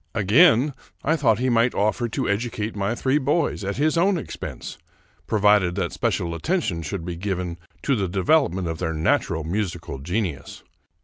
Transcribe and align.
Again 0.15 0.73
I 1.03 1.15
thought 1.15 1.37
he 1.37 1.49
might 1.51 1.75
offer 1.75 2.09
to 2.09 2.27
educate 2.27 2.75
my 2.75 2.95
three 2.95 3.19
boys 3.19 3.63
at 3.63 3.77
his 3.77 3.99
own 3.99 4.17
expense, 4.17 4.79
provided 5.27 5.75
that 5.75 5.93
special 5.93 6.33
attention 6.33 6.81
should 6.81 7.05
be 7.05 7.15
given 7.15 7.59
to 7.83 7.95
the 7.95 8.07
development 8.07 8.67
of 8.67 8.79
their 8.79 8.93
natural 8.93 9.43
musical 9.43 9.99
genius. 9.99 10.63